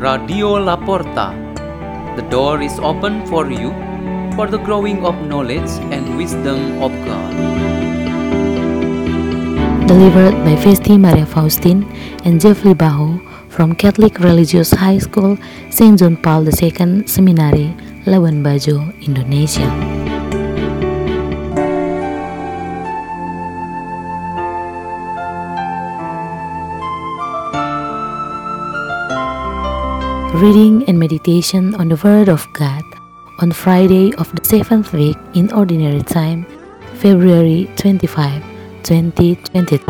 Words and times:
Radio 0.00 0.56
Laporta. 0.56 1.36
The 2.16 2.24
door 2.32 2.62
is 2.62 2.78
open 2.80 3.26
for 3.26 3.52
you 3.52 3.68
for 4.32 4.46
the 4.48 4.56
growing 4.56 5.04
of 5.04 5.12
knowledge 5.28 5.68
and 5.92 6.16
wisdom 6.16 6.80
of 6.80 6.88
God. 7.04 7.28
Delivered 9.86 10.32
by 10.40 10.56
Vesti 10.56 10.96
Maria 10.98 11.26
Faustin 11.26 11.84
and 12.24 12.40
Jeffrey 12.40 12.72
Baho 12.72 13.20
from 13.50 13.74
Catholic 13.74 14.18
Religious 14.20 14.70
High 14.72 14.96
School, 14.96 15.36
St. 15.68 15.98
John 15.98 16.16
Paul 16.16 16.48
II 16.48 17.04
Seminary, 17.04 17.76
Labuan 18.08 18.40
Bajo, 18.40 18.80
Indonesia. 19.04 19.99
Reading 30.40 30.88
and 30.88 30.98
meditation 30.98 31.74
on 31.74 31.92
the 31.92 32.00
Word 32.00 32.30
of 32.30 32.48
God 32.54 32.80
on 33.44 33.52
Friday 33.52 34.14
of 34.14 34.32
the 34.32 34.40
seventh 34.42 34.90
week 34.94 35.18
in 35.34 35.52
Ordinary 35.52 36.00
Time, 36.00 36.46
February 36.96 37.68
25, 37.76 38.40
2022. 38.82 39.84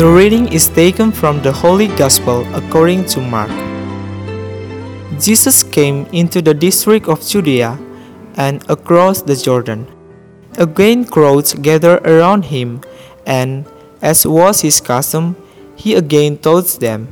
The 0.00 0.08
reading 0.08 0.48
is 0.48 0.72
taken 0.72 1.12
from 1.12 1.42
the 1.42 1.52
Holy 1.52 1.88
Gospel 1.88 2.48
according 2.56 3.04
to 3.12 3.20
Mark. 3.20 3.52
Jesus 5.20 5.62
came 5.62 6.08
into 6.16 6.40
the 6.40 6.54
district 6.54 7.08
of 7.08 7.20
Judea 7.20 7.76
and 8.40 8.64
across 8.70 9.20
the 9.20 9.36
Jordan. 9.36 9.84
Again, 10.56 11.04
crowds 11.04 11.52
gathered 11.52 12.00
around 12.08 12.46
him, 12.46 12.80
and 13.26 13.68
as 14.02 14.26
was 14.26 14.60
his 14.60 14.80
custom, 14.80 15.36
he 15.74 15.94
again 15.94 16.38
taught 16.38 16.66
them. 16.80 17.08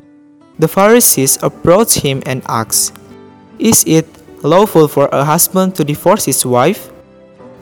The 0.59 0.69
Pharisees 0.69 1.39
approached 1.43 2.01
him 2.01 2.23
and 2.27 2.43
asked, 2.49 2.95
Is 3.59 3.85
it 3.87 4.07
lawful 4.43 4.89
for 4.89 5.09
a 5.13 5.25
husband 5.25 5.75
to 5.77 5.85
divorce 5.85 6.25
his 6.27 6.45
wife? 6.47 6.91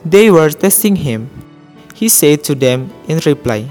They 0.05 0.29
were 0.29 0.49
testing 0.49 0.95
him. 0.95 1.29
He 1.93 2.09
said 2.09 2.43
to 2.45 2.55
them 2.55 2.91
in 3.07 3.19
reply, 3.25 3.69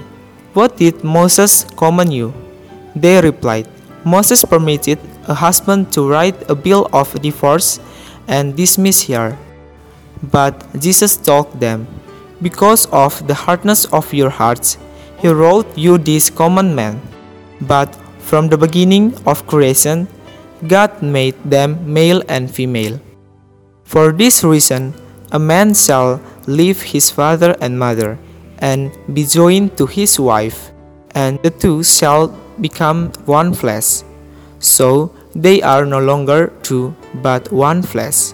What 0.53 0.77
did 0.77 1.03
Moses 1.03 1.65
command 1.75 2.13
you? 2.13 2.33
They 2.95 3.21
replied, 3.21 3.67
Moses 4.03 4.43
permitted 4.43 4.99
a 5.27 5.33
husband 5.33 5.93
to 5.93 6.07
write 6.09 6.35
a 6.49 6.55
bill 6.55 6.89
of 6.91 7.13
divorce 7.21 7.79
and 8.27 8.55
dismiss 8.55 9.07
her. 9.07 9.37
But 10.21 10.55
Jesus 10.79 11.17
told 11.17 11.59
them, 11.59 11.87
Because 12.41 12.87
of 12.91 13.25
the 13.27 13.33
hardness 13.33 13.85
of 13.85 14.13
your 14.13 14.29
hearts, 14.29 14.77
he 15.23 15.29
wrote 15.29 15.77
you 15.77 15.97
this 15.97 16.29
commandment. 16.29 16.99
But 17.61 17.95
from 18.19 18.49
the 18.49 18.57
beginning 18.57 19.15
of 19.25 19.47
creation, 19.47 20.07
God 20.67 21.01
made 21.01 21.35
them 21.45 21.79
male 21.87 22.21
and 22.27 22.51
female. 22.51 22.99
For 23.85 24.11
this 24.11 24.43
reason, 24.43 24.93
a 25.31 25.39
man 25.39 25.73
shall 25.73 26.19
leave 26.45 26.81
his 26.81 27.09
father 27.09 27.55
and 27.61 27.79
mother, 27.79 28.19
and 28.59 28.91
be 29.13 29.23
joined 29.23 29.77
to 29.77 29.87
his 29.87 30.19
wife, 30.19 30.71
and 31.15 31.39
the 31.41 31.51
two 31.51 31.83
shall 31.83 32.27
become 32.59 33.11
one 33.25 33.53
flesh. 33.53 34.03
So 34.59 35.15
they 35.35 35.61
are 35.61 35.85
no 35.85 35.99
longer 35.99 36.51
two, 36.63 36.95
but 37.23 37.51
one 37.51 37.81
flesh. 37.81 38.33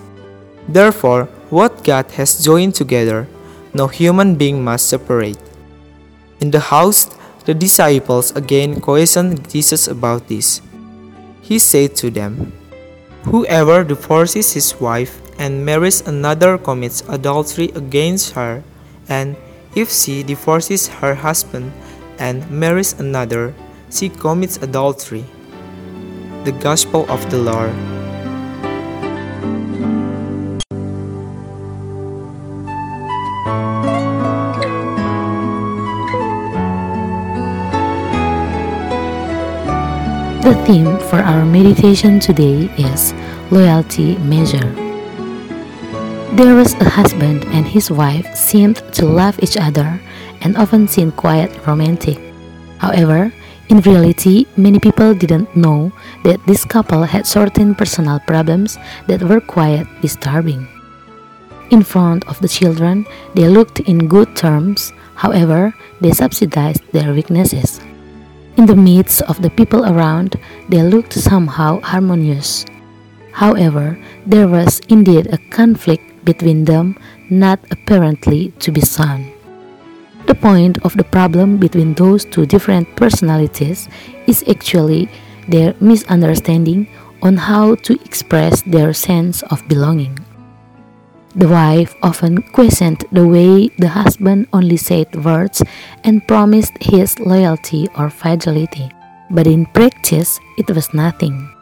Therefore, 0.67 1.25
what 1.49 1.83
God 1.83 2.09
has 2.17 2.43
joined 2.43 2.73
together, 2.73 3.27
no 3.73 3.87
human 3.87 4.35
being 4.35 4.63
must 4.63 4.89
separate. 4.89 5.48
In 6.39 6.51
the 6.51 6.71
house, 6.71 7.09
the 7.43 7.53
disciples 7.53 8.31
again 8.31 8.79
questioned 8.79 9.49
Jesus 9.49 9.87
about 9.87 10.27
this. 10.27 10.61
He 11.41 11.59
said 11.59 11.95
to 11.97 12.09
them, 12.09 12.53
Whoever 13.25 13.83
divorces 13.83 14.53
his 14.53 14.79
wife 14.79 15.19
and 15.37 15.65
marries 15.65 15.99
another 16.07 16.57
commits 16.57 17.03
adultery 17.09 17.71
against 17.75 18.31
her, 18.39 18.63
and 19.09 19.35
if 19.75 19.91
she 19.91 20.23
divorces 20.23 20.87
her 20.87 21.13
husband 21.13 21.73
and 22.19 22.49
marries 22.49 22.93
another, 22.99 23.53
she 23.91 24.07
commits 24.07 24.57
adultery. 24.57 25.25
The 26.45 26.53
Gospel 26.63 27.03
of 27.11 27.19
the 27.29 27.37
Lord. 27.37 27.98
The 40.49 40.65
theme 40.65 40.97
for 41.13 41.21
our 41.21 41.45
meditation 41.45 42.19
today 42.19 42.73
is 42.73 43.13
Loyalty 43.51 44.17
Measure. 44.17 44.73
There 46.33 46.55
was 46.57 46.73
a 46.81 46.89
husband 46.89 47.45
and 47.53 47.67
his 47.67 47.91
wife 47.91 48.25
seemed 48.33 48.77
to 48.97 49.05
love 49.05 49.37
each 49.43 49.57
other 49.57 50.01
and 50.41 50.57
often 50.57 50.87
seemed 50.87 51.15
quite 51.15 51.53
romantic. 51.67 52.17
However, 52.79 53.31
in 53.69 53.81
reality, 53.81 54.47
many 54.57 54.79
people 54.79 55.13
didn't 55.13 55.55
know 55.55 55.91
that 56.23 56.41
this 56.47 56.65
couple 56.65 57.03
had 57.03 57.27
certain 57.27 57.75
personal 57.75 58.17
problems 58.25 58.79
that 59.05 59.21
were 59.21 59.41
quite 59.41 59.85
disturbing. 60.01 60.67
In 61.69 61.83
front 61.83 62.27
of 62.27 62.41
the 62.41 62.49
children, 62.49 63.05
they 63.35 63.47
looked 63.47 63.81
in 63.81 64.07
good 64.07 64.35
terms, 64.35 64.93
however, 65.13 65.75
they 66.01 66.09
subsidized 66.09 66.81
their 66.91 67.13
weaknesses. 67.13 67.79
In 68.59 68.65
the 68.65 68.75
midst 68.75 69.21
of 69.21 69.41
the 69.41 69.49
people 69.49 69.85
around, 69.87 70.35
they 70.67 70.83
looked 70.83 71.13
somehow 71.13 71.79
harmonious. 71.79 72.65
However, 73.31 73.97
there 74.27 74.49
was 74.49 74.81
indeed 74.89 75.31
a 75.31 75.39
conflict 75.47 76.03
between 76.25 76.65
them, 76.65 76.99
not 77.29 77.63
apparently 77.71 78.51
to 78.59 78.69
be 78.73 78.81
seen. 78.81 79.31
The 80.27 80.35
point 80.35 80.77
of 80.83 80.91
the 80.97 81.05
problem 81.05 81.55
between 81.55 81.93
those 81.93 82.25
two 82.25 82.45
different 82.45 82.97
personalities 82.97 83.87
is 84.27 84.43
actually 84.43 85.07
their 85.47 85.73
misunderstanding 85.79 86.91
on 87.23 87.37
how 87.37 87.75
to 87.87 87.93
express 88.03 88.61
their 88.63 88.91
sense 88.91 89.41
of 89.43 89.65
belonging. 89.69 90.19
The 91.35 91.47
wife 91.47 91.93
often 92.01 92.41
questioned 92.41 93.05
the 93.11 93.27
way 93.27 93.69
the 93.77 93.89
husband 93.89 94.47
only 94.51 94.77
said 94.77 95.13
words 95.23 95.61
and 96.03 96.25
promised 96.27 96.73
his 96.81 97.19
loyalty 97.19 97.87
or 97.95 98.09
fidelity, 98.09 98.89
but 99.29 99.45
in 99.45 99.67
practice 99.67 100.39
it 100.57 100.71
was 100.73 100.91
nothing. 100.93 101.53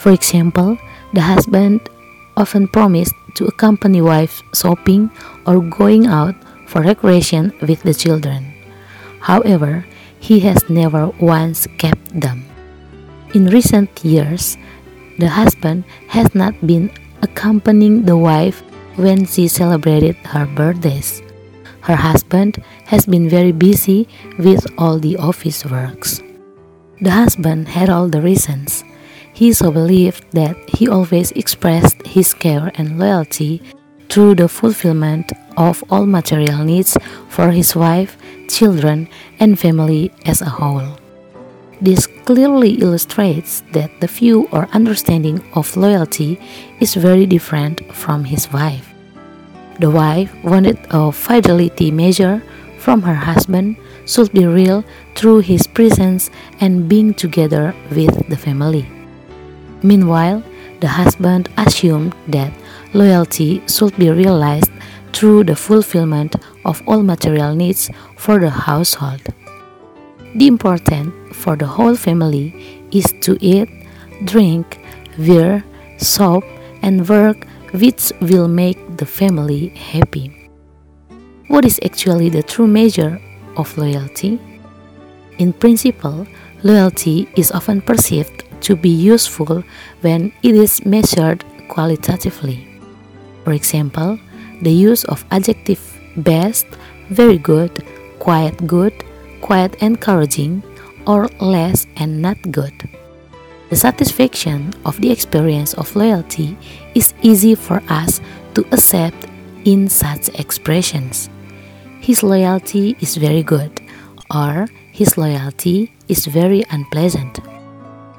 For 0.00 0.12
example, 0.12 0.76
the 1.14 1.22
husband 1.22 1.80
often 2.36 2.68
promised 2.68 3.14
to 3.36 3.46
accompany 3.46 4.02
wife 4.02 4.42
shopping 4.52 5.10
or 5.46 5.64
going 5.64 6.06
out 6.06 6.36
for 6.68 6.82
recreation 6.82 7.56
with 7.62 7.82
the 7.82 7.94
children. 7.94 8.52
However, 9.20 9.86
he 10.20 10.40
has 10.40 10.68
never 10.68 11.08
once 11.20 11.66
kept 11.78 12.20
them. 12.20 12.44
In 13.32 13.48
recent 13.48 14.04
years, 14.04 14.58
the 15.18 15.28
husband 15.28 15.84
has 16.08 16.34
not 16.34 16.52
been 16.66 16.92
accompanying 17.22 18.04
the 18.04 18.16
wife 18.16 18.62
when 18.96 19.26
she 19.26 19.48
celebrated 19.48 20.16
her 20.24 20.46
birthdays. 20.46 21.22
Her 21.80 21.96
husband 21.96 22.62
has 22.86 23.06
been 23.06 23.28
very 23.28 23.52
busy 23.52 24.08
with 24.38 24.66
all 24.78 24.98
the 24.98 25.16
office 25.16 25.64
works. 25.66 26.22
The 27.00 27.10
husband 27.10 27.68
had 27.68 27.90
all 27.90 28.08
the 28.08 28.22
reasons. 28.22 28.84
He 29.34 29.52
so 29.52 29.70
believed 29.70 30.24
that 30.32 30.56
he 30.70 30.88
always 30.88 31.32
expressed 31.32 32.06
his 32.06 32.32
care 32.32 32.72
and 32.76 32.98
loyalty 32.98 33.60
through 34.08 34.36
the 34.36 34.48
fulfillment 34.48 35.32
of 35.56 35.82
all 35.90 36.06
material 36.06 36.64
needs 36.64 36.96
for 37.28 37.50
his 37.50 37.74
wife, 37.74 38.16
children, 38.48 39.08
and 39.40 39.58
family 39.58 40.12
as 40.24 40.40
a 40.40 40.48
whole. 40.48 40.96
This 41.80 42.06
clearly 42.24 42.72
illustrates 42.80 43.62
that 43.72 43.90
the 44.00 44.06
view 44.06 44.48
or 44.52 44.68
understanding 44.72 45.44
of 45.54 45.76
loyalty 45.76 46.40
is 46.80 46.94
very 46.94 47.26
different 47.26 47.80
from 47.94 48.24
his 48.24 48.52
wife. 48.52 48.92
The 49.80 49.90
wife 49.90 50.32
wanted 50.44 50.78
a 50.90 51.10
fidelity 51.12 51.90
measure 51.90 52.42
from 52.78 53.02
her 53.02 53.14
husband 53.14 53.76
should 54.06 54.32
be 54.32 54.46
real 54.46 54.84
through 55.14 55.40
his 55.40 55.66
presence 55.66 56.30
and 56.60 56.88
being 56.88 57.14
together 57.14 57.74
with 57.90 58.28
the 58.28 58.36
family. 58.36 58.86
Meanwhile, 59.82 60.42
the 60.80 60.88
husband 60.88 61.48
assumed 61.56 62.14
that 62.28 62.52
loyalty 62.92 63.62
should 63.66 63.96
be 63.96 64.10
realized 64.10 64.70
through 65.12 65.44
the 65.44 65.56
fulfillment 65.56 66.36
of 66.64 66.82
all 66.86 67.02
material 67.02 67.54
needs 67.54 67.90
for 68.16 68.38
the 68.38 68.50
household. 68.50 69.22
The 70.34 70.46
important 70.46 71.14
for 71.34 71.56
the 71.56 71.66
whole 71.66 71.96
family 71.96 72.86
is 72.92 73.12
to 73.20 73.36
eat, 73.40 73.68
drink, 74.24 74.80
wear, 75.18 75.64
shop, 75.98 76.44
and 76.82 77.08
work 77.08 77.46
which 77.72 78.12
will 78.20 78.48
make 78.48 78.78
the 78.96 79.06
family 79.06 79.68
happy. 79.68 80.50
What 81.48 81.64
is 81.64 81.80
actually 81.84 82.30
the 82.30 82.42
true 82.42 82.66
measure 82.66 83.20
of 83.56 83.76
loyalty? 83.76 84.40
In 85.38 85.52
principle, 85.52 86.26
loyalty 86.62 87.28
is 87.36 87.50
often 87.50 87.82
perceived 87.82 88.44
to 88.62 88.76
be 88.76 88.88
useful 88.88 89.62
when 90.00 90.32
it 90.42 90.54
is 90.54 90.86
measured 90.86 91.44
qualitatively. 91.68 92.80
For 93.44 93.52
example, 93.52 94.18
the 94.62 94.72
use 94.72 95.04
of 95.04 95.24
adjective 95.30 95.82
best, 96.16 96.66
very 97.10 97.38
good, 97.38 97.84
quite 98.18 98.66
good, 98.66 98.94
quite 99.42 99.74
encouraging, 99.82 100.62
or 101.06 101.28
less 101.40 101.86
and 101.96 102.20
not 102.20 102.38
good. 102.50 102.72
The 103.70 103.76
satisfaction 103.76 104.72
of 104.84 105.00
the 105.00 105.10
experience 105.10 105.74
of 105.74 105.96
loyalty 105.96 106.56
is 106.94 107.14
easy 107.22 107.54
for 107.54 107.82
us 107.88 108.20
to 108.54 108.66
accept 108.72 109.26
in 109.64 109.88
such 109.88 110.28
expressions. 110.38 111.28
His 112.00 112.22
loyalty 112.22 112.96
is 113.00 113.16
very 113.16 113.42
good, 113.42 113.80
or 114.32 114.68
his 114.92 115.16
loyalty 115.16 115.92
is 116.08 116.26
very 116.26 116.62
unpleasant. 116.70 117.40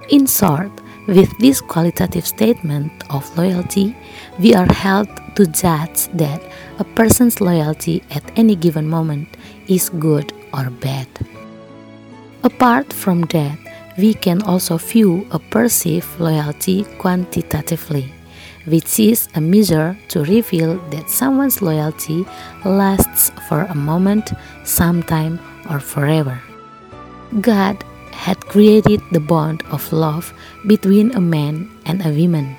In 0.10 0.26
short, 0.26 0.72
with 1.08 1.30
this 1.38 1.62
qualitative 1.62 2.26
statement 2.26 2.92
of 3.14 3.26
loyalty, 3.38 3.96
we 4.40 4.56
are 4.56 4.72
held 4.74 5.08
to 5.36 5.46
judge 5.46 6.08
that 6.18 6.42
a 6.80 6.84
person's 6.84 7.40
loyalty 7.40 8.04
at 8.10 8.24
any 8.36 8.56
given 8.56 8.88
moment 8.90 9.38
is 9.68 9.90
good 9.90 10.34
or 10.54 10.70
bad. 10.70 11.08
Apart 12.46 12.94
from 12.94 13.22
that, 13.34 13.58
we 13.98 14.14
can 14.14 14.44
also 14.44 14.78
view 14.78 15.26
a 15.32 15.40
perceived 15.40 16.20
loyalty 16.20 16.86
quantitatively, 17.00 18.14
which 18.66 19.00
is 19.00 19.28
a 19.34 19.42
measure 19.42 19.98
to 20.10 20.24
reveal 20.24 20.78
that 20.92 21.10
someone's 21.10 21.64
loyalty 21.64 22.24
lasts 22.64 23.32
for 23.50 23.64
a 23.64 23.74
moment, 23.74 24.30
sometime, 24.64 25.40
or 25.72 25.80
forever. 25.80 26.40
God 27.42 27.84
had 28.12 28.40
created 28.46 29.02
the 29.12 29.20
bond 29.20 29.64
of 29.72 29.92
love 29.92 30.32
between 30.68 31.16
a 31.16 31.22
man 31.22 31.68
and 31.88 32.06
a 32.06 32.14
woman. 32.14 32.56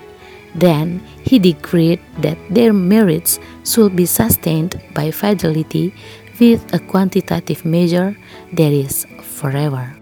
Then 0.56 0.98
he 1.22 1.38
decreed 1.38 2.00
that 2.22 2.38
their 2.50 2.72
marriage 2.72 3.38
should 3.62 3.94
be 3.94 4.06
sustained 4.06 4.80
by 4.94 5.12
fidelity 5.12 5.94
with 6.38 6.62
a 6.74 6.78
quantitative 6.78 7.64
measure 7.64 8.16
that 8.52 8.72
is 8.72 9.06
forever. 9.22 9.96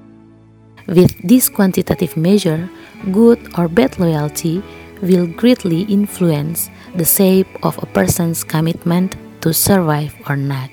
With 0.86 1.16
this 1.26 1.48
quantitative 1.48 2.16
measure, 2.16 2.69
good 3.12 3.38
or 3.56 3.69
bad 3.69 3.98
loyalty 3.98 4.62
will 5.00 5.26
greatly 5.26 5.82
influence 5.82 6.70
the 6.94 7.04
shape 7.04 7.48
of 7.62 7.76
a 7.82 7.86
person's 7.86 8.44
commitment 8.44 9.16
to 9.40 9.52
survive 9.52 10.14
or 10.28 10.36
not. 10.36 10.70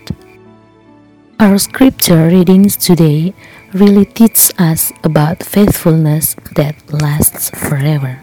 Our 1.39 1.57
scripture 1.57 2.27
readings 2.27 2.77
today 2.77 3.33
really 3.73 4.05
teach 4.05 4.51
us 4.59 4.91
about 5.03 5.41
faithfulness 5.41 6.35
that 6.55 6.75
lasts 6.91 7.49
forever. 7.49 8.21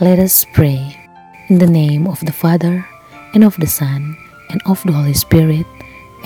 Let 0.00 0.18
us 0.18 0.44
pray 0.52 1.08
in 1.48 1.58
the 1.58 1.66
name 1.66 2.06
of 2.06 2.20
the 2.20 2.32
Father, 2.32 2.86
and 3.32 3.42
of 3.42 3.56
the 3.56 3.66
Son, 3.66 4.16
and 4.50 4.60
of 4.66 4.82
the 4.84 4.92
Holy 4.92 5.14
Spirit. 5.14 5.66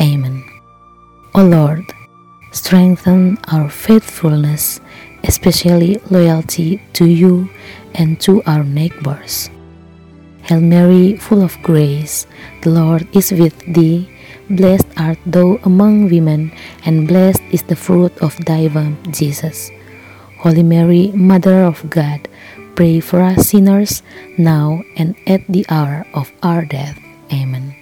Amen. 0.00 0.44
O 1.34 1.44
Lord, 1.44 1.84
strengthen 2.52 3.38
our 3.48 3.68
faithfulness, 3.68 4.80
especially 5.24 6.00
loyalty 6.10 6.80
to 6.92 7.06
you 7.06 7.48
and 7.94 8.20
to 8.20 8.42
our 8.44 8.64
neighbors. 8.64 9.50
Hail 10.42 10.60
Mary, 10.60 11.16
full 11.16 11.42
of 11.42 11.56
grace, 11.62 12.26
the 12.62 12.70
Lord 12.70 13.06
is 13.14 13.30
with 13.32 13.56
thee. 13.72 14.10
Blessed 14.50 14.88
art 14.98 15.18
thou 15.24 15.56
among 15.64 16.10
women, 16.10 16.52
and 16.84 17.06
blessed 17.06 17.42
is 17.52 17.62
the 17.62 17.76
fruit 17.76 18.12
of 18.18 18.36
thy 18.44 18.66
womb, 18.66 18.98
Jesus. 19.12 19.70
Holy 20.42 20.64
Mary, 20.66 21.14
Mother 21.14 21.62
of 21.62 21.88
God, 21.88 22.28
pray 22.74 22.98
for 22.98 23.22
us 23.22 23.54
sinners, 23.54 24.02
now 24.36 24.82
and 24.96 25.14
at 25.26 25.46
the 25.48 25.64
hour 25.70 26.04
of 26.12 26.32
our 26.42 26.66
death. 26.66 26.98
Amen. 27.32 27.81